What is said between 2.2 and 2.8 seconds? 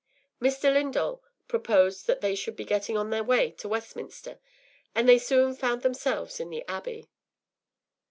they should be